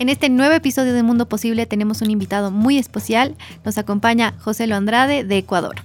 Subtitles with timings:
[0.00, 3.36] En este nuevo episodio de Mundo Posible tenemos un invitado muy especial.
[3.66, 5.76] Nos acompaña José Lo Andrade de Ecuador.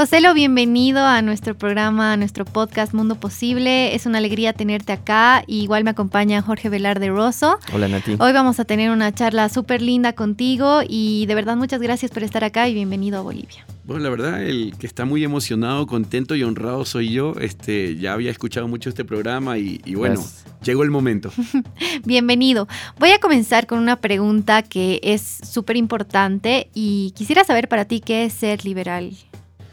[0.00, 3.94] Joselo, bienvenido a nuestro programa, a nuestro podcast Mundo Posible.
[3.94, 5.44] Es una alegría tenerte acá.
[5.46, 7.58] igual me acompaña Jorge Velarde Rosso.
[7.70, 8.16] Hola Nati.
[8.18, 12.22] Hoy vamos a tener una charla súper linda contigo y de verdad muchas gracias por
[12.22, 13.66] estar acá y bienvenido a Bolivia.
[13.84, 17.34] Bueno, la verdad, el que está muy emocionado, contento y honrado soy yo.
[17.38, 20.24] Este, ya había escuchado mucho este programa y, bueno,
[20.62, 21.30] llegó el momento.
[22.06, 22.68] Bienvenido.
[22.98, 28.00] Voy a comenzar con una pregunta que es súper importante y quisiera saber para ti
[28.00, 29.14] qué es ser liberal.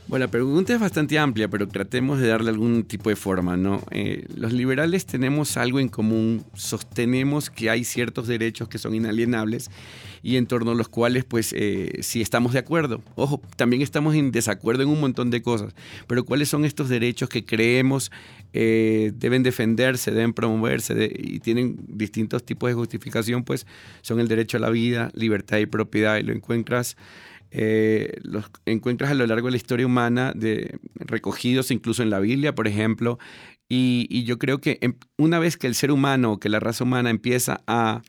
[0.08, 3.84] Bueno, la pregunta es bastante amplia, pero tratemos de darle algún tipo de forma, ¿no?
[3.92, 9.70] Eh, los liberales tenemos algo en común, sostenemos que hay ciertos derechos que son inalienables
[10.24, 13.02] y en torno a los cuales, pues, eh, sí estamos de acuerdo.
[13.16, 15.76] Ojo, también estamos en desacuerdo en un montón de cosas,
[16.08, 18.09] pero ¿cuáles son estos derechos que creemos
[18.53, 23.44] eh, deben defenderse, deben promoverse y tienen distintos tipos de justificación?
[23.44, 23.68] Pues
[24.03, 26.96] son el derecho a la vida, libertad y propiedad, y lo encuentras
[27.52, 32.20] eh, los encuentras a lo largo de la historia humana, de, recogidos incluso en la
[32.20, 33.20] Biblia, por ejemplo,
[33.70, 37.09] y, yo creo que em, una vez que el ser humano, que la raza humana
[37.09, 38.02] empieza a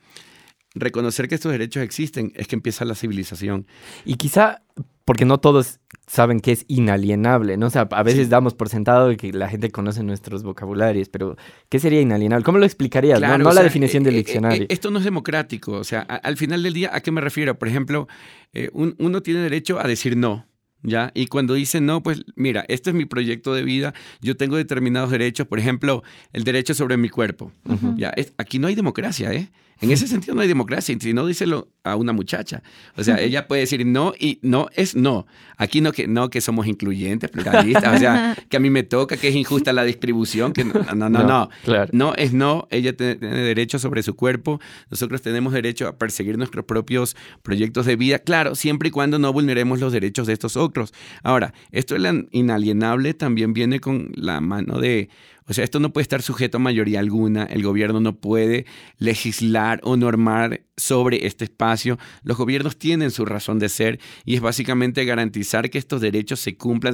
[0.75, 3.67] reconocer que estos derechos existen, es que empieza la civilización.
[4.05, 4.61] Y quizá
[5.09, 7.65] porque no todos saben que es inalienable, ¿no?
[7.65, 11.35] O sea, a veces damos por sentado que la gente conoce nuestros vocabularios, pero
[11.67, 12.43] ¿qué sería inalienable?
[12.43, 13.19] ¿Cómo lo explicarías?
[13.19, 14.65] no, la definición del eh, eh, diccionario.
[14.69, 17.57] esto no es democrático, o sea, al final del día, ¿a qué me refiero?
[17.57, 18.07] Por ejemplo,
[18.53, 20.45] eh, uno tiene derecho a decir no.
[20.81, 21.11] ¿Ya?
[21.13, 25.09] Y cuando dice no, pues mira, este es mi proyecto de vida, yo tengo determinados
[25.09, 27.51] derechos, por ejemplo, el derecho sobre mi cuerpo.
[27.97, 28.13] ¿Ya?
[28.37, 29.49] aquí no hay democracia, ¿eh?
[29.81, 32.61] En ese sentido no hay democracia, si no díselo a una muchacha.
[32.97, 35.25] O sea, ella puede decir no y no es no.
[35.57, 39.17] Aquí no que no que somos incluyentes, pluralistas, o sea, que a mí me toca,
[39.17, 41.49] que es injusta la distribución, que no, no, no, no.
[41.91, 46.65] No, es no, ella tiene derecho sobre su cuerpo, nosotros tenemos derecho a perseguir nuestros
[46.65, 50.93] propios proyectos de vida, claro, siempre y cuando no vulneremos los derechos de estos otros.
[51.23, 52.01] Ahora, esto es
[52.31, 55.09] inalienable también viene con la mano de
[55.49, 58.67] o sea, esto no puede estar sujeto a mayoría alguna, el gobierno no puede
[58.99, 61.97] legislar o normar sobre este espacio.
[62.21, 66.55] Los gobiernos tienen su razón de ser y es básicamente garantizar que estos derechos se
[66.55, 66.93] cumplan,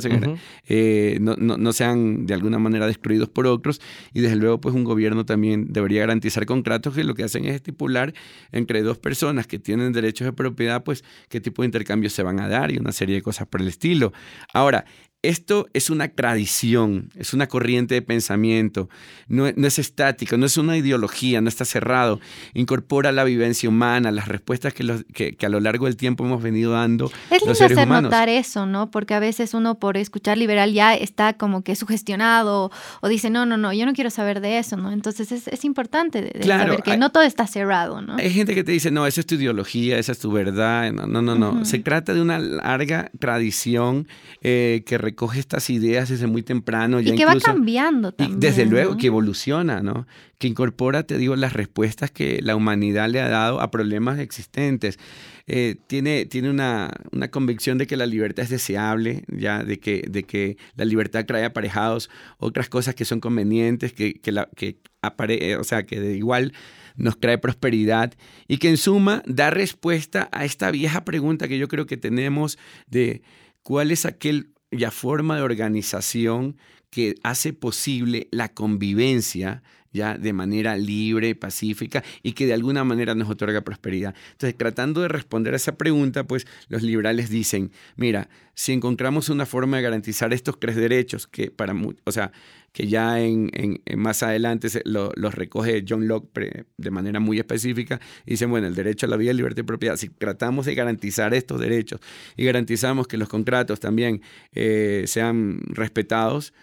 [0.67, 3.81] eh, no, sean de alguna manera destruidos por otros
[4.13, 7.55] y desde luego pues un gobierno también debería garantizar contratos que lo que hacen es
[7.55, 8.13] estipular
[8.53, 12.39] entre dos personas que tienen derechos de propiedad pues qué tipo de intercambios se van
[12.39, 14.13] a dar y una serie de cosas por el estilo.
[14.53, 14.85] Ahora,
[15.29, 18.89] esto es una tradición, es una corriente de pensamiento,
[19.27, 22.19] no, es estático, no es una ideología, no está cerrado,
[22.53, 27.11] incorpora la vivencia humana, las respuestas que, a lo largo del tiempo hemos venido dando.
[27.31, 28.91] Es lindo hacer notar eso, ¿no?
[28.91, 32.71] Porque a veces uno por escuchar liberal ya está como que sugestionado
[33.01, 34.91] o dice, no, no, no, yo no quiero saber de eso, ¿no?
[34.91, 38.17] Entonces es, importante saber que no todo está cerrado, ¿no?
[38.17, 41.07] Hay gente que te dice, no, esa es tu ideología, esa es tu verdad, no,
[41.07, 41.65] no, no, no.
[41.65, 44.07] Se trata de una larga tradición
[44.41, 46.99] eh, que recoge estas ideas desde muy temprano.
[46.99, 48.39] y que va cambiando también.
[48.41, 50.07] desde luego, que evoluciona, ¿no?
[50.37, 54.99] Que incorpora, te digo, las respuestas que la humanidad le ha dado a problemas existentes.
[55.47, 60.03] Eh, tiene, tiene una, una, convicción de que la libertad es deseable, ya, de que,
[60.09, 64.79] de que la libertad trae aparejados otras cosas que son convenientes, que, que, la, que
[65.01, 66.51] apare o sea, que de igual
[66.97, 68.13] nos trae prosperidad
[68.47, 72.57] y que en suma da respuesta a esta vieja pregunta que yo creo que tenemos
[72.87, 73.21] de
[73.61, 76.57] cuál es aquel ya forma de organización
[76.89, 79.63] que hace posible la convivencia
[79.95, 84.13] ya de manera libre, pacífica y que de alguna manera nos otorga prosperidad.
[84.33, 89.45] Entonces, tratando de responder a esa pregunta, pues los liberales dicen, mira, si encontramos una
[89.45, 91.73] forma de garantizar estos tres derechos, que para,
[92.03, 92.31] o sea,
[92.71, 93.49] que ya en,
[93.95, 99.09] más adelante los recoge John Locke de manera muy específica, dicen, bueno, el derecho a
[99.09, 102.01] la vida, libertad y propiedad, si tratamos de garantizar estos derechos
[102.35, 106.53] y garantizamos que los contratos también eh, sean respetados,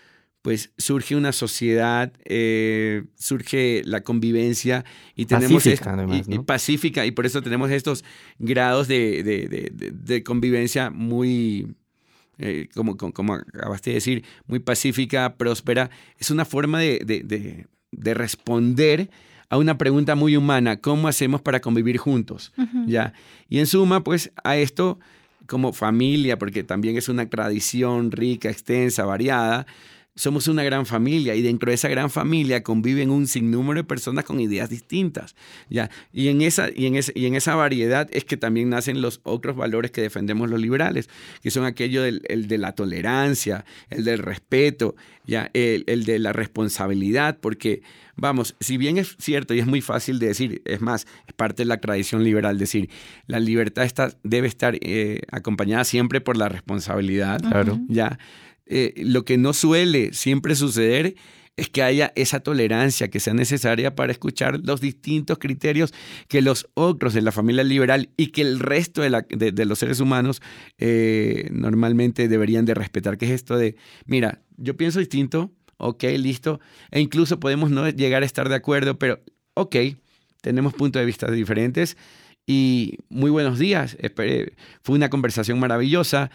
[0.42, 4.84] pues surge una sociedad, eh, surge la convivencia
[5.14, 8.04] y tenemos pacífica, además, y, pacífica y por eso tenemos estos
[8.40, 11.76] grados de, convivencia muy,
[12.38, 15.90] eh, como, como, acabaste de decir, muy pacífica, próspera.
[16.18, 19.10] Es una forma de, responder
[19.48, 22.52] a una pregunta muy humana, ¿cómo hacemos para convivir juntos?
[22.86, 23.12] ¿Ya?
[23.48, 24.98] Y en suma, pues a esto
[25.46, 29.66] como familia, porque también es una tradición rica, extensa, variada,
[30.14, 34.24] somos una gran familia y dentro de esa gran familia conviven un sinnúmero de personas
[34.24, 35.34] con ideas distintas.
[35.70, 35.90] ¿ya?
[36.12, 39.56] Y, en esa, y, en y en esa variedad es que también nacen los otros
[39.56, 41.08] valores que defendemos los liberales,
[41.42, 44.94] que son aquello del el de la tolerancia, el del respeto,
[45.26, 45.50] ¿ya?
[45.54, 47.82] El, el, de la responsabilidad, porque,
[48.16, 51.62] vamos, si bien es cierto y es muy fácil de decir, es más, es parte
[51.62, 52.90] de la tradición liberal decir,
[53.26, 57.40] la libertad está, debe estar eh, acompañada siempre por la responsabilidad.
[57.40, 57.80] Claro.
[57.88, 58.18] ¿ya?
[58.74, 61.14] Eh, lo que no suele siempre suceder
[61.58, 65.92] es que haya esa tolerancia que sea necesaria para escuchar los distintos criterios
[66.26, 70.40] que los otros de la familia liberal y que el resto de, los seres humanos
[70.78, 73.76] eh, normalmente deberían de respetar, que es esto de,
[74.06, 76.58] mira, yo pienso distinto, ok, listo,
[76.90, 79.20] e incluso podemos no llegar a estar de acuerdo, pero
[79.52, 79.76] ok,
[80.40, 81.98] tenemos puntos de vista diferentes
[82.46, 83.98] y muy buenos días,
[84.82, 86.30] fue una conversación maravillosa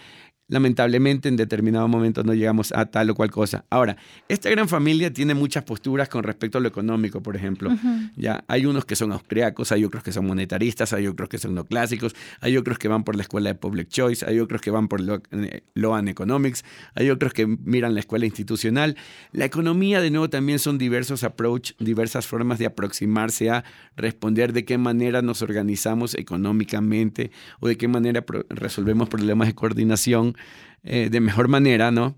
[0.47, 3.65] lamentablemente en determinado momento no llegamos a tal o cual cosa.
[3.69, 3.97] Ahora,
[4.29, 7.69] esta gran familia tiene muchas posturas con respecto a lo económico, por ejemplo.
[8.15, 11.53] Ya hay unos que son austriacos, hay otros que son monetaristas, hay otros que son
[11.53, 14.71] no clásicos, hay otros que van por la escuela de Public Choice, hay otros que
[14.71, 16.63] van por eh, Loan Economics,
[16.95, 18.95] hay otros que miran la escuela institucional.
[19.33, 23.65] La economía, de nuevo, también son diversos approach, diversas formas de aproximarse a
[23.97, 30.36] responder de qué manera nos organizamos económicamente o de qué manera resolvemos problemas de coordinación
[30.83, 32.15] eh, de mejor manera, ¿no?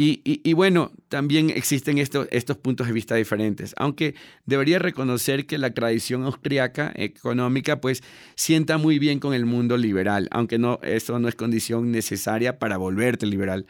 [0.00, 4.14] Y, bueno, también existen estos, estos puntos de vista diferentes, aunque
[4.46, 8.04] debería reconocer que la tradición austriaca económica pues
[8.36, 12.76] sienta muy bien con el mundo liberal, aunque no, eso no es condición necesaria para
[12.76, 13.66] volverte liberal.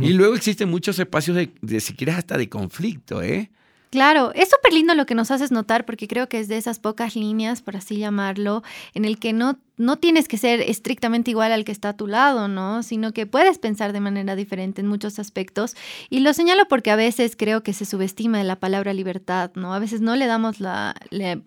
[0.00, 3.48] Y luego existen muchos espacios de, de, si quieres, hasta de conflicto, ¿eh?
[3.90, 6.80] Claro, es súper lindo lo que nos haces notar porque creo que es de esas
[6.80, 8.64] pocas líneas, por así llamarlo,
[8.94, 12.06] en el que no no tienes que ser estrictamente igual al que está a tu
[12.06, 12.82] lado, ¿no?
[12.82, 15.76] Sino que puedes pensar de manera diferente en muchos aspectos.
[16.10, 19.72] Y lo señalo porque a veces creo que se subestima la palabra libertad, ¿no?
[19.72, 20.94] A veces no le damos la,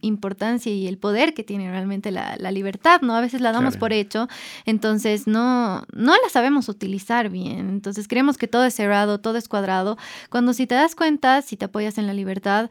[0.01, 3.15] importancia y el poder que tiene realmente la, libertad, ¿no?
[3.15, 4.27] A veces la damos por hecho,
[4.65, 7.69] entonces no, no la sabemos utilizar bien.
[7.69, 9.97] Entonces creemos que todo es cerrado, todo es cuadrado,
[10.29, 12.69] cuando si te das cuenta, si te apoyas en la libertad,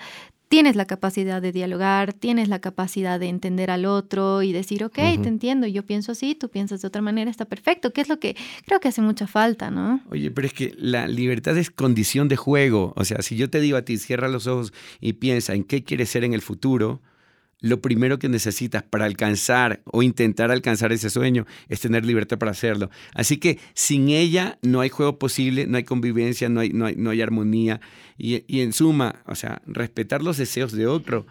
[0.51, 4.97] tienes la capacidad de dialogar, tienes la capacidad de entender al otro y decir, ok,
[4.97, 8.19] te entiendo, yo pienso así, tú piensas de otra manera, está perfecto, que es lo
[8.19, 8.37] que
[8.67, 10.01] creo que hace mucha falta, ¿no?
[10.11, 13.61] Oye, pero es que la libertad es condición de juego, o sea, si yo te
[13.61, 17.01] digo a ti, cierra los ojos y piensa en qué quieres ser en el futuro,
[17.61, 22.53] lo primero que necesitas para alcanzar o intentar alcanzar ese sueño es tener libertad para
[22.53, 22.91] hacerlo.
[23.15, 26.97] Así que sin ella no hay juego posible, no hay convivencia, no hay, no hay,
[26.97, 27.81] no hay armonía.
[28.17, 31.27] Y, y, en suma, o sea, respetar los deseos de otro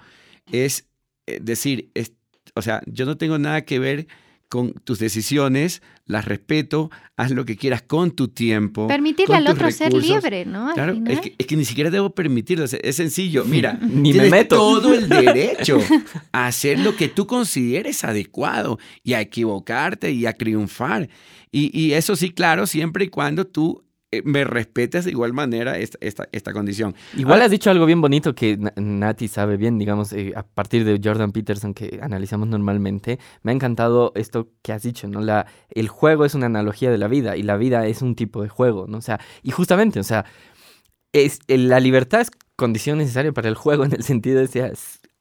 [0.51, 0.87] es
[1.27, 2.13] eh, decir, es,
[2.55, 4.07] o sea, yo no tengo nada que ver
[4.49, 8.87] con tus decisiones, las respeto, haz lo que quieras con tu tiempo.
[8.87, 10.73] Permitirle al otro ser libre, ¿no?
[10.73, 13.45] claro, es que, ni siquiera debo permitirlo, es, sencillo.
[13.45, 14.55] Mira, ni tienes me meto.
[14.57, 15.79] todo el derecho
[16.31, 21.09] a hacer lo que tú consideres adecuado y a equivocarte y a triunfar.
[21.51, 23.83] Y, y eso sí, claro, siempre y cuando tú
[24.23, 26.95] me respetes de igual manera esta, esta, condición.
[27.15, 30.99] Igual has dicho algo bien bonito que Nati sabe bien, digamos, eh, a partir de
[31.03, 33.19] Jordan Peterson que analizamos normalmente.
[33.43, 35.21] Me ha encantado esto que has dicho, ¿no?
[35.21, 38.41] La, el juego es una analogía de la vida y la vida es un tipo
[38.41, 38.97] de juego, ¿no?
[38.97, 40.25] O sea, y justamente, o sea,
[41.13, 44.71] es, la libertad es condición necesaria para el juego en el sentido de, sea,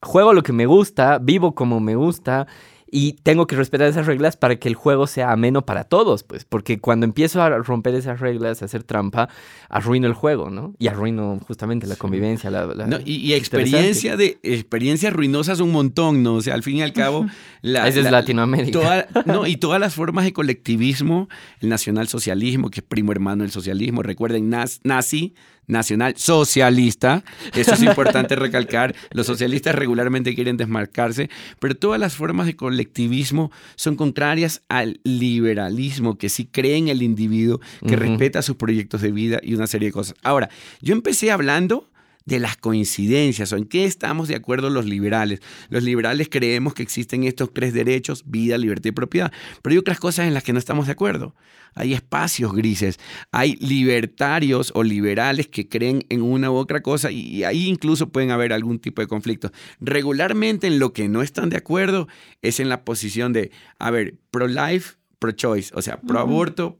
[0.02, 2.46] juego lo que me gusta, vivo como me gusta
[2.90, 6.44] y tengo que respetar esas reglas para que el juego sea ameno para todos, pues,
[6.44, 9.28] porque cuando empiezo a romper esas reglas, a hacer trampa,
[9.68, 10.74] arruino el juego, ¿no?
[10.78, 13.00] Y arruino justamente la convivencia, la...
[13.04, 16.36] y, experiencia de experiencias ruinosas un montón, ¿no?
[16.36, 17.26] O sea, al fin y al cabo...
[17.60, 19.08] La, es Latinoamérica.
[19.26, 21.28] no, y todas las formas de colectivismo,
[21.60, 24.48] el nacionalsocialismo, que es primo hermano del socialismo, recuerden,
[24.84, 25.34] nazi
[25.68, 27.22] nacional socialista.
[27.54, 28.94] Eso es importante recalcar.
[29.12, 36.18] Los socialistas regularmente quieren desmarcarse, pero todas las formas de colectivismo son contrarias al liberalismo,
[36.18, 39.88] que sí cree en el individuo, que respeta sus proyectos de vida y una serie
[39.88, 40.16] de cosas.
[40.22, 40.48] Ahora,
[40.80, 41.87] yo empecé hablando
[42.28, 45.40] de las coincidencias o en qué estamos de acuerdo los liberales.
[45.70, 49.32] Los liberales creemos que existen estos tres derechos, vida, libertad y propiedad,
[49.62, 51.34] pero hay otras cosas en las que no estamos de acuerdo.
[51.74, 52.98] Hay espacios grises,
[53.30, 58.30] hay libertarios o liberales que creen en una u otra cosa y ahí incluso pueden
[58.30, 59.50] haber algún tipo de conflicto.
[59.80, 62.08] Regularmente en lo que no están de acuerdo
[62.42, 66.78] es en la posición de, a ver, pro-life pro-choice, o sea, pro-aborto,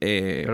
[0.00, 0.46] eh,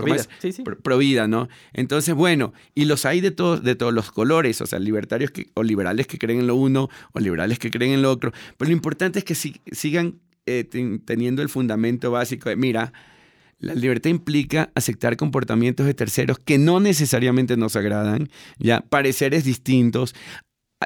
[0.83, 1.47] pro-vida, ¿no?
[1.73, 5.49] Entonces, bueno, y los hay de todos, de todos los colores, o sea, libertarios que,
[5.53, 8.69] o liberales que creen en lo uno o liberales que creen en lo otro, pero
[8.69, 10.65] lo importante es que sigan eh,
[11.05, 12.91] teniendo el fundamento básico de, mira,
[13.59, 20.15] La libertad implica aceptar comportamientos de terceros que no necesariamente nos agradan, ya pareceres distintos,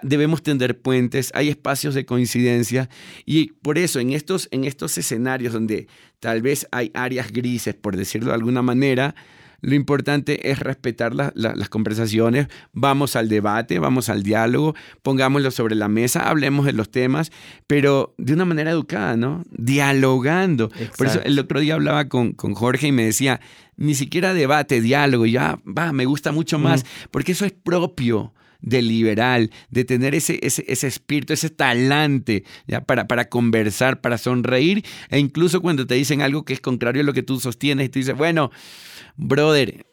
[0.01, 2.89] debemos tender puentes, hay espacios de coincidencia
[3.25, 5.87] y por eso en estos, en estos escenarios donde
[6.19, 9.15] tal vez hay áreas grises, por decirlo de alguna manera,
[9.61, 15.87] lo importante es respetar las conversaciones, vamos al debate, vamos al diálogo, pongámoslo sobre la
[15.87, 17.31] mesa, hablemos de los temas,
[17.65, 19.43] pero de una manera educada, ¿no?
[19.49, 20.69] Dialogando.
[20.97, 23.41] Por eso el otro día hablaba con, con Jorge y me decía,
[23.75, 28.81] ni siquiera debate, diálogo, ya, va, me gusta mucho más, porque eso es propio de
[28.81, 32.81] liberal, de tener ese, ese, ese espíritu, ese talante ¿ya?
[32.81, 37.05] Para, para conversar, para sonreír, e incluso cuando te dicen algo que es contrario a
[37.05, 38.51] lo que tú sostienes y tú dices, bueno,
[39.15, 39.85] brother,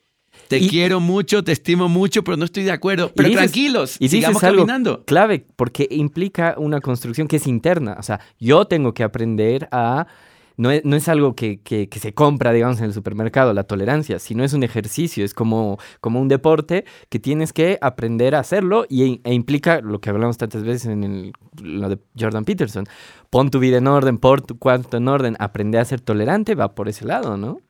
[0.49, 3.13] te quiero mucho, te estimo mucho, pero no estoy de acuerdo.
[3.15, 5.05] Pero tranquilos, y sigamos caminando.
[5.05, 7.97] Clave, porque implica una construcción que es interna.
[7.99, 10.07] O sea, yo tengo que aprender a.
[10.57, 14.19] No es, no es algo que, que, se compra, digamos, en el supermercado, la tolerancia,
[14.19, 18.87] sino es un ejercicio, es como, como un deporte que tienes que aprender a hacerlo
[18.89, 21.33] y, e implica lo que hablamos tantas veces en el,
[21.63, 22.87] lo de Jordan Peterson.
[23.31, 26.75] Pon tu vida en orden, pon tu cuarto en orden, aprende a ser tolerante, va
[26.75, 27.61] por ese lado, ¿no?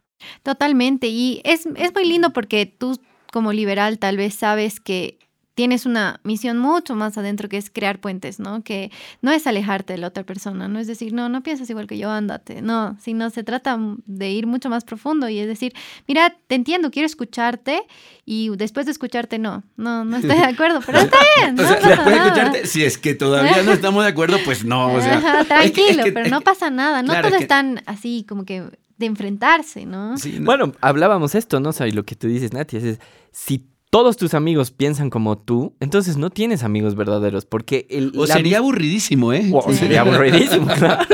[0.43, 1.09] Totalmente.
[1.09, 2.99] Y es, es muy lindo porque tú
[3.33, 5.19] como liberal tal vez sabes que
[5.55, 8.63] tienes una misión mucho más adentro que es crear puentes, ¿no?
[8.63, 8.91] Que
[9.21, 11.99] no es alejarte de la otra persona, no es decir, no, no piensas igual que
[11.99, 15.75] yo, ándate, no, sino se trata de ir mucho más profundo y es decir,
[16.09, 17.83] mira, te entiendo, quiero escucharte
[18.25, 21.61] y después de escucharte, no, no, no estoy de acuerdo, pero está bien.
[21.61, 25.01] o sea, de escucharte, si es que todavía no estamos de acuerdo, pues no, o
[25.01, 25.45] sea.
[25.45, 28.65] tranquilo, pero no pasa nada, no todos están así como que
[28.97, 30.15] de enfrentarse, ¿no?
[30.41, 31.71] Bueno, hablábamos esto, ¿no?
[31.71, 33.01] O sea, y lo que tú dices, Nati, es,
[33.33, 38.11] si todos tus amigos piensan como tú, entonces no tienes amigos verdaderos, porque el...
[38.17, 39.51] O sería aburridísimo, ¿eh?
[39.53, 41.05] O sería aburridísimo, claro.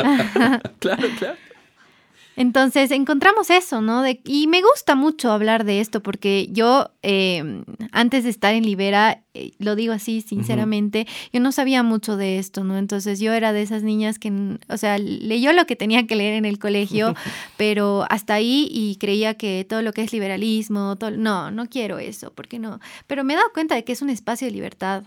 [0.79, 1.37] claro, claro.
[2.39, 4.05] Entonces encontramos eso, ¿no?
[4.25, 9.25] y me gusta mucho hablar de esto porque yo, em, antes de estar en Libera,
[9.35, 12.79] eh, lo digo así sinceramente, yo no sabía mucho de esto, ¿no?
[12.79, 14.33] Entonces yo era de esas niñas que,
[14.69, 17.15] o sea, leyó lo que tenía que leer en el colegio,
[17.57, 21.99] pero hasta ahí y creía que todo lo que es liberalismo, todo, no, no quiero
[21.99, 22.79] eso, ¿por qué no?
[23.09, 25.03] Pero me he dado cuenta de que es un espacio de libertad.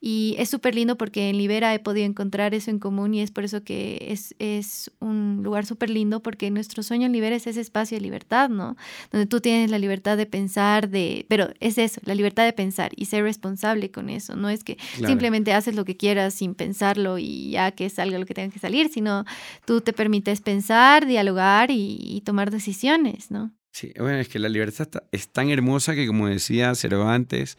[0.00, 3.30] Y es súper lindo porque en Libera he podido encontrar eso en común y es
[3.30, 7.46] por eso que es, es un lugar súper lindo porque nuestro sueño en Libera es
[7.46, 8.76] ese espacio de libertad, ¿no?
[9.10, 12.92] Donde tú tienes la libertad de pensar, de, pero es eso, la libertad de pensar
[12.96, 14.36] y ser responsable con eso.
[14.36, 18.26] No es que simplemente haces lo que quieras sin pensarlo y ya que salga lo
[18.26, 19.24] que tenga que salir, sino
[19.64, 23.52] tú te permites pensar, dialogar y, y tomar decisiones, ¿no?
[23.72, 27.56] Sí, bueno, es que la libertad es tan hermosa que como decía Cervantes,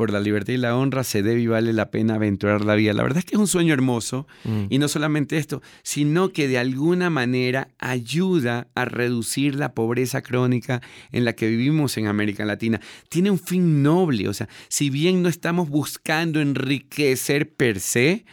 [0.00, 2.94] por la libertad y la honra se debe y vale la pena aventurar la vida.
[2.94, 4.64] La verdad es que es un sueño hermoso mm.
[4.70, 10.80] y no solamente esto, sino que de alguna manera ayuda a reducir la pobreza crónica
[11.12, 12.80] en la que vivimos en América Latina.
[13.10, 18.24] Tiene un fin noble, o sea, si bien no estamos buscando enriquecer per se,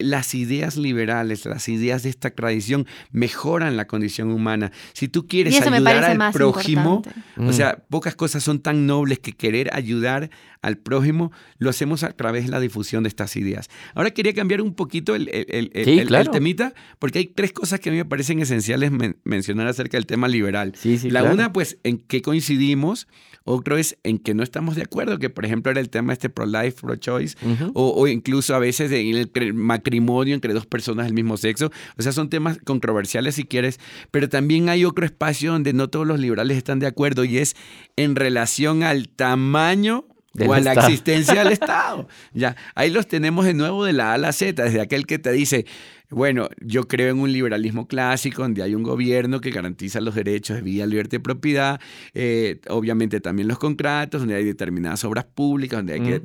[0.00, 4.72] las ideas liberales, las ideas de esta tradición mejoran la condición humana.
[4.92, 7.02] Si tú quieres ayudar al prójimo,
[7.36, 7.82] o sea, mm.
[7.90, 10.30] pocas cosas son tan nobles que querer ayudar
[10.62, 13.68] al prójimo, lo hacemos a través de la difusión de estas ideas.
[13.94, 17.98] Ahora quería cambiar un poquito el, el, temita, porque hay tres cosas que a mí
[17.98, 18.90] me parecen esenciales
[19.24, 20.74] mencionar acerca del tema liberal.
[21.04, 23.08] la una, pues, en qué coincidimos.
[23.44, 26.28] Otro es en que no estamos de acuerdo, que por ejemplo era el tema este
[26.28, 27.36] pro-life, pro-choice,
[27.72, 29.30] o, incluso a veces en el
[29.90, 31.70] matrimonio entre dos personas del mismo sexo.
[31.98, 33.80] O sea, son temas controversiales si quieres,
[34.10, 37.56] pero también hay otro espacio donde no todos los liberales están de acuerdo y es
[37.96, 40.04] en relación al tamaño
[40.46, 42.06] o a la existencia del Estado.
[42.32, 45.18] Ya, ahí los tenemos de nuevo de la A a la Z, desde aquel que
[45.18, 45.66] te dice,
[46.08, 50.56] bueno, yo creo en un liberalismo clásico donde hay un gobierno que garantiza los derechos
[50.56, 51.80] de vida, libertad y propiedad,
[52.14, 56.22] eh, obviamente también los contratos, donde hay determinadas obras públicas, donde hay mm.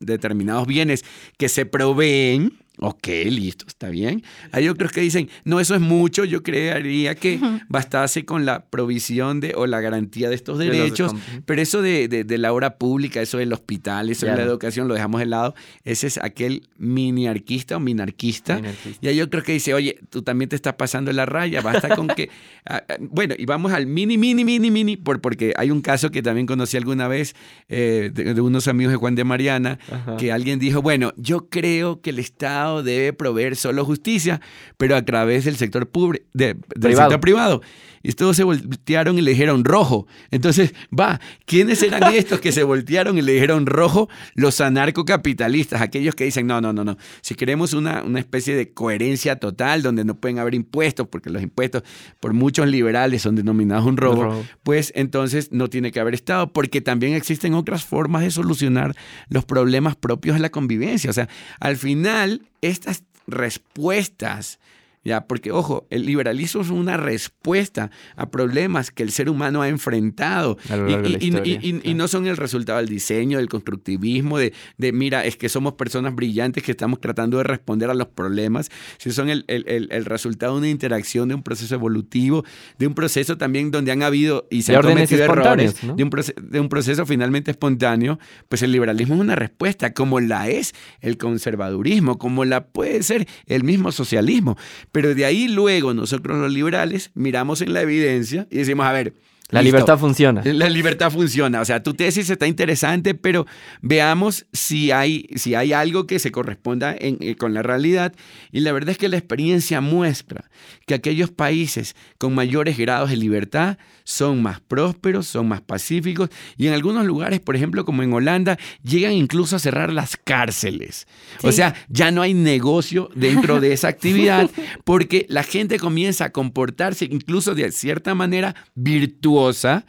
[0.00, 1.04] determinados bienes
[1.36, 4.24] que se proveen Ok, listo, está bien.
[4.50, 9.38] Hay otros que dicen, no, eso es mucho, yo creería que bastase con la provisión
[9.38, 11.14] de o la garantía de estos derechos,
[11.46, 14.94] pero eso de, de, la obra pública, eso del hospital, eso de la educación, lo
[14.94, 15.54] dejamos de lado.
[15.84, 18.60] Ese es aquel miniarquista o minarquista.
[19.00, 22.08] Y hay otros que dice, oye, tú también te estás pasando la raya, basta con
[22.08, 22.30] que...
[22.64, 26.12] Ah, ah, bueno, y vamos al mini, mini, mini, mini, por, porque hay un caso
[26.12, 27.34] que también conocí alguna vez
[27.68, 29.80] eh, de, unos amigos de Juan de Mariana,
[30.16, 34.40] que alguien dijo, bueno, yo creo que el Estado debe proveer solo justicia,
[34.78, 35.90] pero a través del sector,
[36.32, 37.60] del sector privado.
[38.02, 40.06] Y todos se voltearon y le dijeron rojo.
[40.30, 44.08] Entonces, va, ¿quiénes eran estos que se voltearon y le dijeron rojo?
[44.34, 48.72] Los anarcocapitalistas, aquellos que dicen, no, no, no, no, si queremos una, una especie de
[48.72, 51.82] coherencia total donde no pueden haber impuestos, porque los impuestos
[52.20, 56.80] por muchos liberales son denominados un robo, pues entonces no tiene que haber Estado, porque
[56.80, 58.94] también existen otras formas de solucionar
[59.28, 61.10] los problemas propios de la convivencia.
[61.10, 61.28] O sea,
[61.60, 64.58] al final, estas respuestas
[65.04, 65.26] ¿ya?
[65.26, 70.58] Porque, ojo, el liberalismo es una respuesta a problemas que el ser humano ha enfrentado
[70.68, 75.74] y, no son el resultado del diseño, del constructivismo, de, de, mira, es que somos
[75.74, 80.54] personas brillantes que estamos tratando de responder a los problemas, si son el, el, resultado
[80.54, 82.44] de una interacción, de un proceso evolutivo,
[82.78, 86.60] de un proceso también donde han habido y se han cometido errores, de, un de
[86.60, 88.18] un proceso finalmente espontáneo,
[88.48, 93.26] pues el liberalismo es una respuesta, como la es el conservadurismo, como la puede ser
[93.46, 94.56] el mismo socialismo.
[94.92, 99.14] Pero de ahí luego nosotros los liberales miramos en la evidencia y decimos, a ver,
[99.52, 100.40] la libertad funciona.
[100.44, 101.60] La libertad funciona.
[101.60, 103.46] O sea, tu tesis está interesante, pero
[103.82, 108.14] veamos si hay, si hay algo que se corresponda eh, con la realidad.
[108.50, 110.50] Y la verdad es que la experiencia muestra
[110.86, 116.66] que aquellos países con mayores grados de libertad son más prósperos, son más pacíficos y
[116.66, 121.06] en algunos lugares, por ejemplo, como en Holanda, llegan incluso a cerrar las cárceles.
[121.42, 124.50] O sea, ya no hay negocio dentro de esa actividad
[124.84, 129.86] porque la gente comienza a comportarse incluso de cierta manera virtuosa,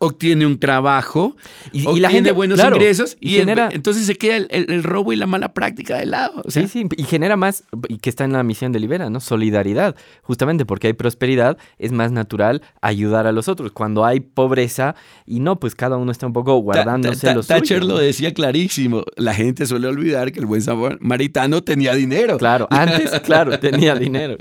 [0.00, 1.36] obtiene un trabajo
[1.72, 5.26] y, obtiene la gente, buenos ingresos y, genera, entonces se queda el, robo y la
[5.26, 6.42] mala práctica de lado.
[6.48, 9.20] sí, sí, y genera más, y que está en la misión de Libera, ¿no?
[9.20, 9.94] Solidaridad.
[10.22, 13.72] Justamente porque hay prosperidad, es más natural ayudar a los otros.
[13.72, 14.94] Cuando hay pobreza
[15.26, 19.04] y no, pues cada uno está un poco guardándose los Thatcher lo decía clarísimo.
[19.16, 22.38] La gente suele olvidar que el buen samaritano tenía dinero.
[22.38, 24.36] Claro, antes, claro, tenía dinero.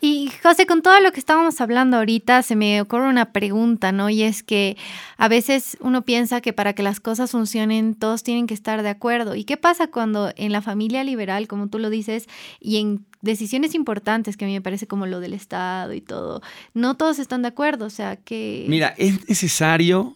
[0.00, 4.10] Y José, con todo lo que estábamos hablando ahorita, se me ocurre una pregunta, ¿no?
[4.10, 4.76] Y es que
[5.16, 8.88] a veces uno piensa que para que las cosas funcionen todos tienen que estar de
[8.88, 9.34] acuerdo.
[9.34, 12.28] ¿Y qué pasa cuando en la familia liberal, como tú lo dices,
[12.60, 16.42] y en decisiones importantes que a mí me parece como lo del Estado y todo,
[16.74, 17.86] no todos están de acuerdo?
[17.86, 18.64] O sea, que...
[18.68, 20.14] Mira, es necesario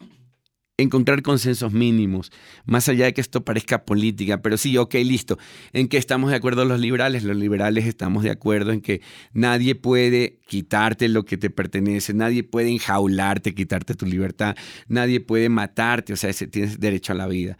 [0.76, 2.33] encontrar consensos mínimos,
[2.64, 5.38] más allá de que esto parezca política, pero sí, ok, listo.
[5.73, 7.23] ¿En qué estamos de acuerdo los liberales?
[7.23, 9.00] Los liberales estamos de acuerdo en que
[9.33, 14.57] nadie puede quitarte lo que te pertenece, nadie puede enjaularte, quitarte tu libertad,
[14.88, 17.57] nadie puede matarte, o sea, tienes derecho a la vida.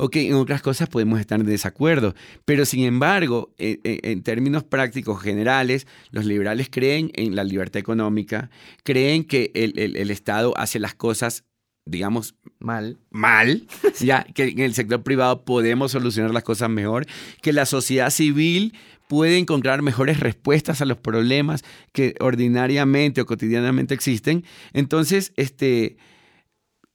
[0.00, 5.88] Ok, en otras cosas podemos estar en desacuerdo, pero sin embargo, en, términos prácticos generales,
[6.10, 8.48] los liberales creen en la libertad económica,
[8.84, 11.44] creen que el Estado hace las cosas
[11.88, 13.66] digamos, mal, mal,
[14.00, 17.06] ya que en el sector privado podemos solucionar las cosas mejor,
[17.42, 18.74] que la sociedad civil
[19.08, 24.44] puede encontrar mejores respuestas a los problemas que ordinariamente o cotidianamente existen.
[24.74, 25.96] Entonces, este,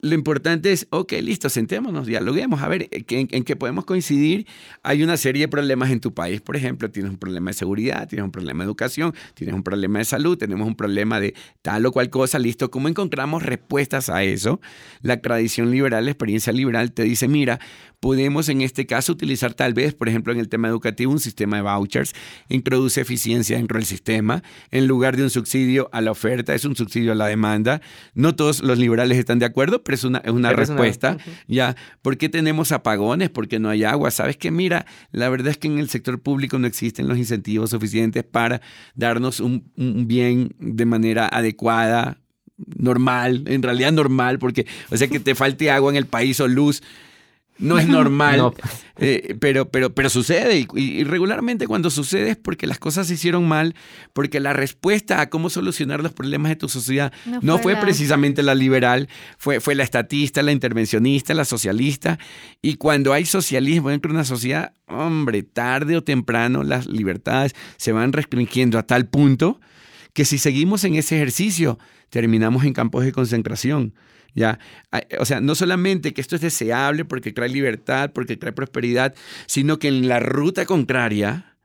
[0.04, 4.46] lo importante es, ok, listo, sentémonos, dialoguemos, a ver ¿en, en, qué podemos coincidir.
[4.84, 8.06] Hay una serie de problemas en tu país, por ejemplo, tienes un problema de seguridad,
[8.10, 11.86] tienes un problema de educación, tienes un problema de salud, tenemos un problema de tal
[11.86, 12.70] o cual cosa, listo.
[12.70, 14.60] ¿Cómo encontramos respuestas a eso?
[15.02, 17.62] La tradición liberal, la experiencia liberal te dice, mira,
[18.02, 21.56] podemos en este caso utilizar tal vez, por ejemplo, en el tema educativo, un sistema
[21.56, 22.13] de vouchers,
[22.50, 26.76] introduce eficiencia dentro del sistema, en lugar de un subsidio a la oferta, es un
[26.76, 27.80] subsidio a la demanda.
[28.13, 31.18] No todos los liberales están de acuerdo, pero es una, es una respuesta.
[31.48, 33.30] Ya, ¿por qué tenemos apagones?
[33.30, 34.12] Porque no hay agua.
[34.12, 34.52] ¿Sabes qué?
[34.52, 38.62] Mira, la verdad es que en el sector público no existen los incentivos suficientes para
[38.96, 42.18] darnos un, un bien de manera adecuada,
[42.58, 46.48] normal, en realidad normal, porque, o sea, que te falte agua en el país o
[46.48, 46.82] luz
[47.58, 48.52] no es normal,
[48.98, 53.48] eh, pero, pero, pero sucede y, regularmente cuando sucede es porque las cosas se hicieron
[53.48, 53.76] mal,
[54.13, 58.56] porque la respuesta a cómo solucionar los problemas de tu sociedad no, fue, precisamente la
[58.56, 62.20] liberal, fue, fue la estatista, la intervencionista, la socialista.
[62.62, 67.92] Y cuando hay socialismo dentro de una sociedad, hombre, tarde o temprano las libertades se
[67.92, 69.60] van restringiendo a tal punto
[70.13, 73.93] que si seguimos en ese ejercicio, terminamos en campos de concentración.
[74.36, 74.60] ¿ya?
[75.19, 79.13] O sea, no solamente que esto es deseable porque trae libertad, porque trae prosperidad,
[79.45, 81.56] sino que en la ruta contraria...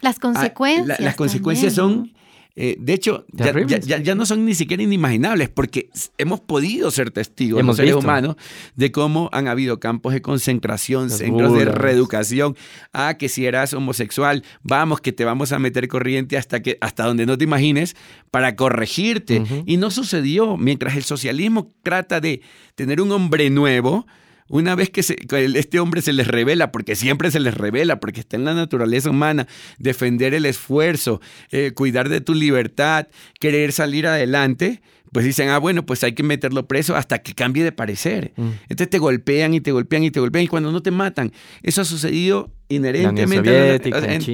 [0.00, 1.00] Las consecuencias.
[1.00, 2.12] las consecuencias son
[2.60, 7.76] eh, de hecho, ya, no son ni siquiera inimaginables, porque hemos podido ser testigos, los
[7.76, 8.34] seres humanos,
[8.74, 12.56] de cómo han habido campos de concentración, centros de reeducación.
[12.92, 17.04] Ah, que si eras homosexual, vamos, que te vamos a meter corriente hasta, que, hasta
[17.04, 17.94] donde no te imagines
[18.32, 19.44] para corregirte.
[19.64, 20.56] Y no sucedió.
[20.56, 22.40] Mientras el socialismo trata de
[22.74, 24.04] tener un hombre nuevo,
[24.48, 28.36] una vez que este hombre se les revela, porque siempre se les revela, porque está
[28.36, 29.46] en la naturaleza humana,
[29.78, 33.08] defender el esfuerzo, eh, cuidar de tu libertad,
[33.40, 37.64] querer salir adelante, pues dicen, ah, bueno, pues hay que meterlo preso hasta que cambie
[37.64, 38.32] de parecer.
[38.36, 38.48] Mm.
[38.68, 41.32] Entonces te golpean y te golpean y te golpean y cuando no te matan.
[41.62, 43.80] Eso ha sucedido inherentemente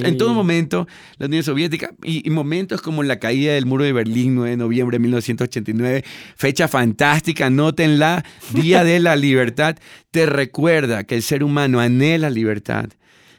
[0.08, 4.34] en, todo momento, la Unión Soviética y, momentos como la caída del muro de Berlín
[4.34, 6.04] 9 de noviembre de 1989,
[6.36, 9.76] fecha fantástica, nótenla, Día de la Libertad,
[10.10, 12.88] te recuerda que el ser humano anhela libertad,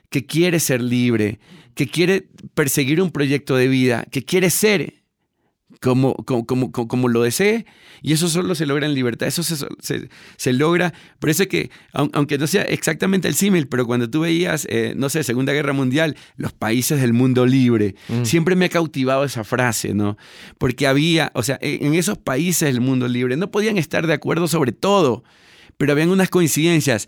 [0.09, 1.39] que quiere ser libre,
[1.73, 5.04] que quiere perseguir un proyecto de vida, que quiere ser
[5.85, 7.65] como, como, como, lo desee.
[8.01, 9.55] Y eso solo se logra en libertad, eso se,
[10.37, 10.93] se, logra.
[11.19, 14.93] Por eso es que, aunque no sea exactamente el símil, pero cuando tú veías, eh,
[14.97, 18.25] no sé, Segunda Guerra Mundial, los países del mundo libre, mm.
[18.25, 20.17] siempre me ha cautivado esa frase, ¿no?
[20.57, 24.47] Porque había, o sea, en esos países del mundo libre no podían estar de acuerdo
[24.47, 25.23] sobre todo,
[25.77, 27.07] pero habían unas coincidencias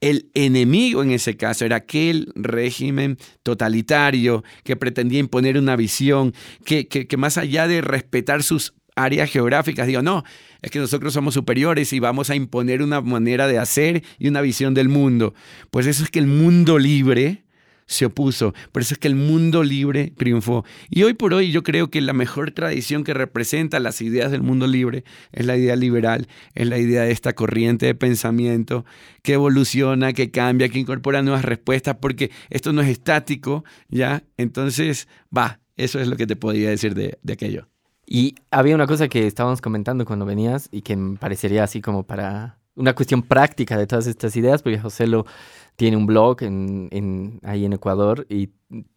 [0.00, 6.86] el enemigo en ese caso era aquel régimen totalitario que pretendía imponer una visión, que,
[6.88, 10.24] que, más allá de respetar sus áreas geográficas, digo, no,
[10.62, 14.40] es que nosotros somos superiores y vamos a imponer una manera de hacer y una
[14.40, 15.34] visión del mundo.
[15.70, 17.45] Pues eso es que el mundo libre
[17.86, 18.52] se opuso.
[18.72, 20.64] Por eso es que el mundo libre triunfó.
[20.90, 24.42] Y hoy por hoy yo creo que la mejor tradición que representa las ideas del
[24.42, 28.84] mundo libre es la idea liberal, es la idea de esta corriente de pensamiento
[29.22, 34.24] que evoluciona, que cambia, que incorpora nuevas respuestas, porque esto no es estático, ¿ya?
[34.36, 37.68] Entonces, va, eso es lo que te podía decir de, de aquello.
[38.06, 42.04] Y había una cosa que estábamos comentando cuando venías y que me parecería así como
[42.04, 45.26] para una cuestión práctica de todas estas ideas, porque José lo
[45.76, 48.50] tiene un blog en, ahí en Ecuador y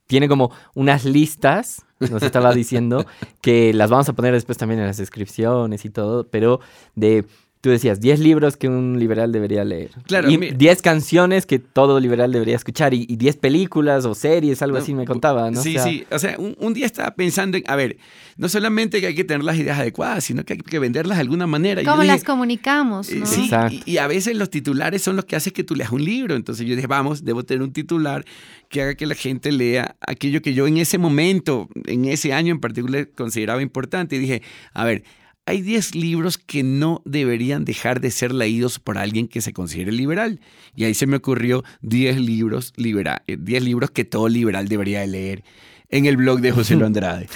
[0.08, 3.06] tiene como unas listas, nos estaba diciendo,
[3.42, 6.60] que las vamos a poner después también en las descripciones y todo, pero
[6.96, 7.26] de
[7.62, 9.92] Tú decías 10 libros que un liberal debería leer.
[10.08, 10.32] Claro.
[10.32, 12.94] Y 10 canciones que todo liberal debería escuchar.
[12.94, 15.62] Y 10 películas o series, algo así me contaba, ¿no?
[15.62, 16.06] Sí, sí.
[16.10, 17.98] O sea, un, día estaba pensando en, a ver,
[18.38, 21.22] no solamente que hay que tener las ideas adecuadas, sino que hay que venderlas de
[21.22, 21.84] alguna manera.
[21.84, 23.12] ¿Cómo las comunicamos?
[23.12, 23.26] ¿no?
[23.26, 26.06] Sí, y, y, a veces los titulares son los que hacen que tú leas un
[26.06, 26.36] libro.
[26.36, 28.24] Entonces yo dije, vamos, debo tener un titular
[28.70, 32.54] que haga que la gente lea aquello que yo en ese momento, en ese año
[32.54, 34.16] en particular, consideraba importante.
[34.16, 34.44] Y dije,
[34.74, 35.04] a ver,
[35.50, 39.92] hay 10 libros que no deberían dejar de ser leídos por alguien que se considere
[39.92, 40.40] liberal.
[40.76, 45.44] Y ahí se me ocurrió 10 libros, 10 eh, libros que todo liberal debería leer
[45.90, 47.28] en el blog de José Lo Andrade.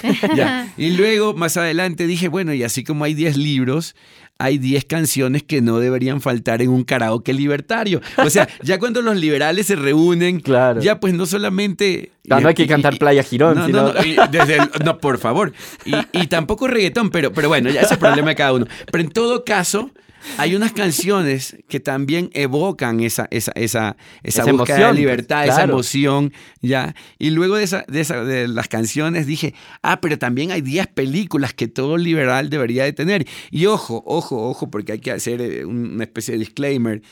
[0.76, 3.96] Y luego, más adelante, dije, bueno, y así como hay 10 libros,
[4.38, 8.00] hay 10 canciones que no deberían faltar en un karaoke libertario.
[8.18, 10.80] O sea, ya cuando los liberales se reúnen, claro.
[10.80, 12.12] ya pues no solamente...
[12.24, 13.56] No, no hay que cantar Playa Girón.
[13.56, 15.52] No, no, no, no, por favor.
[15.84, 18.66] Y, tampoco reggaetón, pero, pero bueno, ya es el problema de cada uno.
[18.90, 19.90] Pero en todo caso,
[20.38, 26.32] hay unas canciones que también evocan esa, esa, esa, esa, de pues, libertad, esa emoción,
[26.60, 26.94] ¿ya?
[27.18, 30.88] Y luego de, esa, de, esa, de las canciones dije, ah, pero también hay 10
[30.88, 33.26] películas que todo liberal debería de tener.
[33.50, 37.02] Y ojo, ojo, ojo, porque hay que hacer eh, una especie de disclaimer.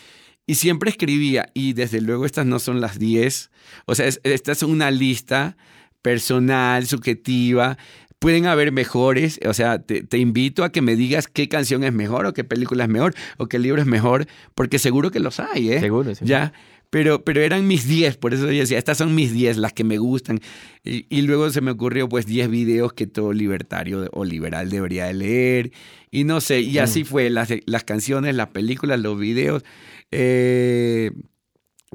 [0.47, 3.51] Y siempre escribía, y desde luego estas no son las 10,
[3.87, 5.57] o sea, esta es una lista
[6.03, 7.79] personal, subjetiva,
[8.23, 12.25] pueden haber mejores, o sea, te, invito a que me digas qué canción es mejor
[12.25, 15.73] o qué película es mejor o qué libro es mejor, porque seguro que los hay,
[15.73, 15.81] ¿eh?
[15.81, 16.25] Seguro, sí.
[16.25, 16.53] Ya.
[16.89, 19.83] Pero, pero eran mis 10, por eso yo decía, estas son mis 10, las que
[19.83, 20.39] me gustan.
[20.85, 25.15] Y, luego se me ocurrió pues 10 videos que todo libertario o liberal debería de
[25.15, 25.73] leer.
[26.13, 27.07] Y no sé, y así mm.
[27.07, 29.65] fue, las, las canciones, las películas, los videos.
[30.13, 31.11] Eh,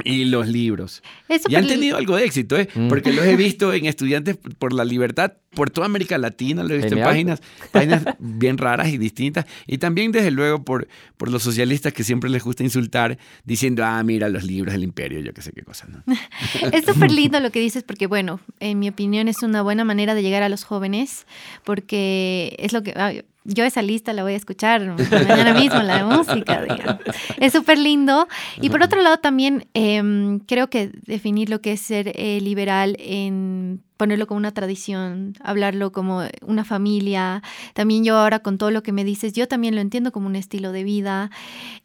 [0.03, 1.01] y los libros.
[1.47, 2.67] y han tenido algo de éxito, ¿eh?
[2.73, 2.87] Mm.
[2.87, 6.77] porque los he visto en Estudiantes por la Libertad, por toda América Latina, lo he
[6.77, 9.45] visto en páginas, páginas bien raras y distintas.
[9.65, 14.01] Y también, desde luego, por, por los socialistas que siempre les gusta insultar, diciendo, ah,
[14.03, 15.87] mira, los libros del imperio, yo qué sé qué cosa.
[15.87, 16.03] ¿no?
[16.71, 20.13] es súper lindo lo que dices, porque, bueno, en mi opinión es una buena manera
[20.13, 21.25] de llegar a los jóvenes,
[21.63, 26.03] porque es lo que yo esa lista la voy a escuchar mañana mismo, la de
[26.03, 27.01] música, digamos.
[27.37, 28.27] Es súper lindo.
[28.61, 32.97] Y por otro lado, también em, creo que definir lo que es ser eh, liberal
[32.99, 37.41] en ponerlo como una tradición, hablarlo como una familia.
[37.73, 40.35] También yo ahora con todo lo que me dices, yo también lo entiendo como un
[40.35, 41.31] estilo de vida.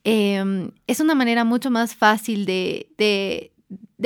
[0.03, 3.51] Em, es una manera mucho más fácil de, de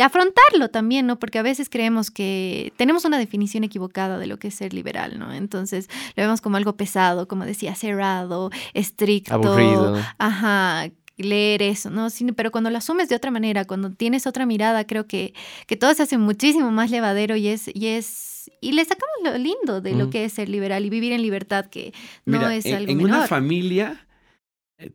[0.03, 1.19] afrontarlo también, ¿no?
[1.19, 5.19] Porque a veces creemos que tenemos una definición equivocada de lo que es ser liberal,
[5.19, 5.33] ¿no?
[5.33, 9.35] Entonces lo vemos como algo pesado, como decía, cerrado, estricto.
[9.35, 9.97] Aburrido.
[10.19, 12.09] Ajá, leer eso, ¿no?
[12.35, 15.33] pero cuando lo asumes de otra manera, cuando tienes otra mirada, creo que,
[15.67, 19.39] que todo se hace muchísimo más levadero y es, y es, y le sacamos lo
[19.39, 21.95] lindo de lo que es ser liberal y vivir en libertad, que
[22.27, 24.06] no es algo en una familia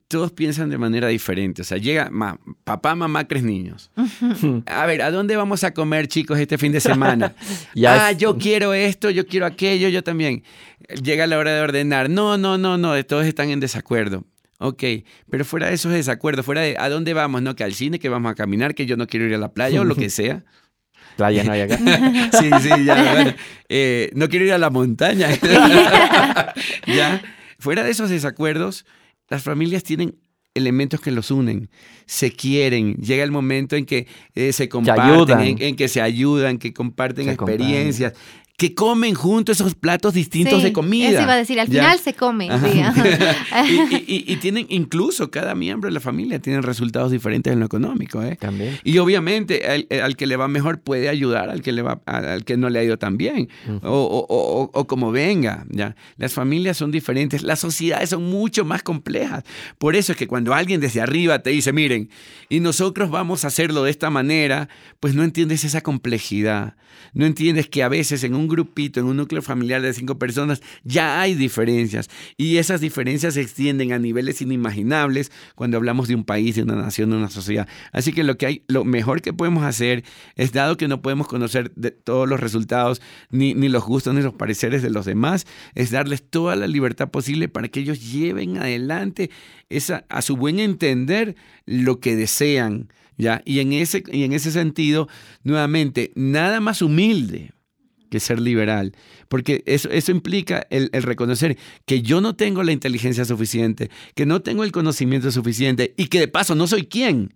[0.08, 1.62] todos piensan de manera diferente.
[1.64, 2.12] O sea, llega
[2.64, 3.92] papá, mamá, tres niños.
[4.68, 7.34] A ver, ¿a dónde vamos a comer, chicos, este fin de semana?
[7.88, 10.44] ah, yo quiero esto, yo quiero aquello, yo también.
[11.04, 12.10] Llega la hora de ordenar.
[12.10, 14.26] No, no, no, no, todos están en desacuerdo.
[14.64, 14.84] Ok,
[15.30, 18.10] pero fuera de esos desacuerdos, fuera de a dónde vamos, no, que al cine, que
[18.10, 20.44] vamos a caminar, que yo no quiero ir a la playa o lo que sea.
[21.18, 21.78] Playa no hay acá.
[22.40, 23.34] sí, sí, ya, bueno.
[23.68, 25.28] Eh, no quiero ir a la montaña.
[26.88, 27.22] ya,
[27.60, 28.86] fuera de esos desacuerdos,
[29.32, 30.20] las familias tienen
[30.54, 31.70] elementos que los unen,
[32.06, 36.74] se quieren, llega el momento en que eh, se comparten, en, que se ayudan, que
[36.74, 38.14] comparten experiencias,
[38.62, 41.10] que comen juntos esos platos distintos de comida.
[41.10, 42.48] Eso iba a decir, al final se come.
[44.06, 48.22] y, tienen, incluso cada miembro de la familia tiene resultados diferentes en lo económico.
[48.22, 48.38] ¿eh?
[48.40, 48.78] También.
[48.84, 52.56] Y obviamente al, que le va mejor puede ayudar al que, le va, al que
[52.56, 53.50] no le ha ido tan bien.
[53.82, 55.66] o, como venga.
[55.72, 55.96] ¿ya?
[56.18, 59.44] Las familias son diferentes, las sociedades son mucho más complejas.
[59.80, 62.12] Por eso es que cuando alguien desde arriba te dice, miren,
[62.48, 64.70] y nosotros vamos a hacerlo de esta manera,
[65.00, 66.76] pues no entiendes esa complejidad.
[67.14, 70.62] No entiendes que a veces en un grupito, en un núcleo familiar de cinco personas,
[70.84, 72.10] ya hay diferencias.
[72.38, 76.76] Y esas diferencias se extienden a niveles inimaginables cuando hablamos de un país, de una
[76.76, 77.68] nación, de una sociedad.
[77.92, 80.04] Así que lo que hay, lo mejor que podemos hacer
[80.36, 81.72] es, dado que no podemos conocer
[82.04, 86.22] todos los resultados, ni, ni los gustos, ni los pareceres de los demás, es darles
[86.22, 89.32] toda la libertad posible para que ellos lleven adelante
[89.70, 91.36] esa, a su buen entender
[91.66, 92.90] lo que desean.
[93.18, 93.42] ¿ya?
[93.46, 95.08] Y, en ese, y en ese sentido,
[95.44, 97.52] nuevamente, nada más humilde
[98.12, 98.94] que ser liberal.
[99.30, 104.28] Porque eso, eso implica el, el, reconocer que yo no tengo la inteligencia suficiente, que
[104.28, 107.34] no tengo el conocimiento suficiente y que de paso no soy quien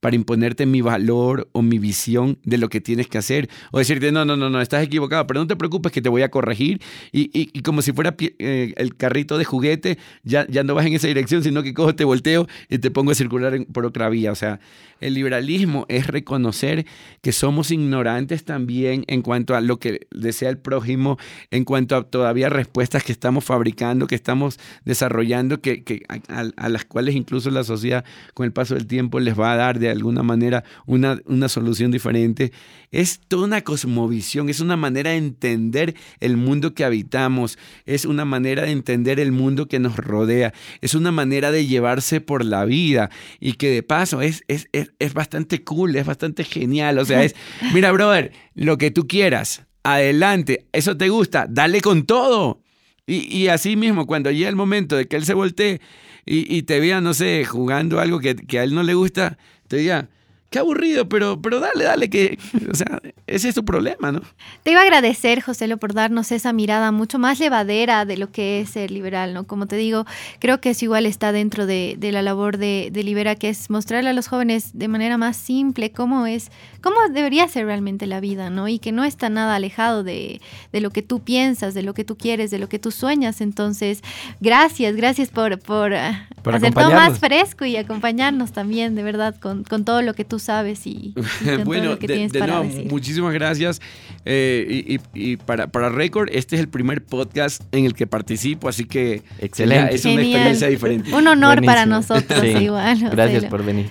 [0.00, 3.48] para imponerte mi valor o mi visión de lo que tienes que hacer.
[3.72, 6.22] O decirte, no, no, no, no, estás equivocado, pero no te preocupes que te voy
[6.22, 6.80] a corregir.
[7.12, 10.94] Y, y, como si fuera eh, el carrito de juguete, ya, ya no vas en
[10.94, 14.30] esa dirección, sino que cojo, te volteo y te pongo a circular por otra vía.
[14.30, 14.60] O sea,
[15.00, 16.86] el liberalismo es reconocer
[17.20, 21.18] que somos ignorantes también en cuanto a lo que desea el prójimo,
[21.50, 26.68] en cuanto a todavía respuestas que estamos fabricando, que estamos desarrollando, que, que a, a
[26.68, 29.87] las cuales incluso la sociedad con el paso del tiempo les va a dar de
[29.88, 32.52] de alguna manera una, una solución diferente.
[32.90, 38.24] Es toda una cosmovisión, es una manera de entender el mundo que habitamos, es una
[38.24, 42.64] manera de entender el mundo que nos rodea, es una manera de llevarse por la
[42.64, 46.98] vida y que de paso es, es, es, bastante cool, es bastante genial.
[46.98, 47.34] O sea, es,
[47.74, 52.62] mira, brother, lo que tú quieras, adelante, eso te gusta, dale con todo.
[53.06, 55.80] Y, y así mismo, cuando llega el momento de que él se voltee
[56.26, 59.38] y, y te vea, no sé, jugando algo que, que a él no le gusta,
[59.68, 60.08] te diga,
[60.50, 62.38] qué aburrido, pero, pero dale, dale, que,
[62.70, 64.22] o sea, ese es tu problema, ¿no?
[64.62, 68.60] Te iba a agradecer, José, por darnos esa mirada mucho más llevadera de lo que
[68.60, 69.44] es ser liberal, ¿no?
[69.44, 70.06] Como te digo,
[70.38, 74.10] creo que es igual está dentro de, la labor de, de, Libera, que es mostrarle
[74.10, 78.48] a los jóvenes de manera más simple cómo es, cómo debería ser realmente la vida,
[78.48, 78.68] ¿no?
[78.68, 80.40] Y que no está nada alejado de,
[80.72, 83.40] lo que tú piensas, de lo que tú quieres, de lo que tú sueñas.
[83.42, 84.02] Entonces,
[84.40, 89.64] gracias, gracias por, por, ah, hacer todo más fresco y acompañarnos también, de verdad, con,
[89.64, 91.14] con todo lo que tú sabes y,
[91.64, 92.90] bueno, todo lo que de, tienes para decir.
[92.90, 93.80] Muchísimas gracias.
[94.24, 98.84] Eh, y, para, para Record, este es el primer podcast en el que participo, así
[98.84, 99.94] que Excelente.
[99.94, 101.14] es una experiencia diferente.
[101.14, 103.10] Un honor para nosotros, igual.
[103.10, 103.88] Gracias por venir.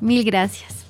[0.00, 0.82] Mil gracias.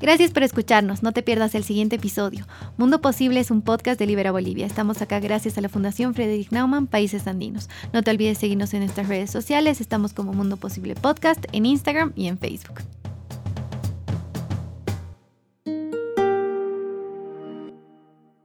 [0.00, 1.02] Gracias por escucharnos.
[1.02, 2.46] No te pierdas el siguiente episodio.
[2.76, 4.66] Mundo Posible es un podcast de Libera Bolivia.
[4.66, 7.68] Estamos acá gracias a la Fundación Frederick Naumann, Países Andinos.
[7.92, 9.80] No te olvides seguirnos en nuestras redes sociales.
[9.80, 12.80] Estamos como Mundo Posible Podcast en Instagram y en Facebook.